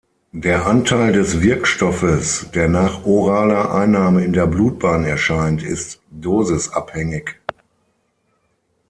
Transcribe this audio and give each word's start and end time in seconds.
Der 0.33 0.65
Anteil 0.65 1.13
des 1.13 1.41
Wirkstoffes, 1.43 2.49
der 2.55 2.67
nach 2.67 3.05
oraler 3.05 3.71
Einnahme 3.71 4.25
in 4.25 4.33
der 4.33 4.47
Blutbahn 4.47 5.03
erscheint, 5.03 5.61
ist 5.61 6.01
dosisabhängig. 6.09 7.35